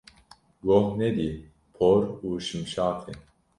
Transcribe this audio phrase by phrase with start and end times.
[0.65, 1.29] Goh nedî
[1.75, 3.13] por û şimşatê.